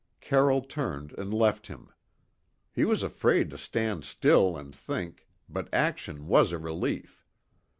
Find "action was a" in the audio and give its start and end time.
5.71-6.57